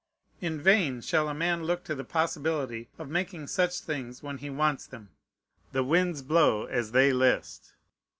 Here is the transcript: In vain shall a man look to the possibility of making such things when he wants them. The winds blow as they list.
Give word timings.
In 0.39 0.59
vain 0.59 1.01
shall 1.01 1.29
a 1.29 1.33
man 1.35 1.65
look 1.65 1.83
to 1.83 1.93
the 1.93 2.03
possibility 2.03 2.89
of 2.97 3.07
making 3.07 3.45
such 3.45 3.81
things 3.81 4.23
when 4.23 4.39
he 4.39 4.49
wants 4.49 4.87
them. 4.87 5.09
The 5.73 5.83
winds 5.83 6.23
blow 6.23 6.65
as 6.65 6.91
they 6.91 7.13
list. 7.13 7.75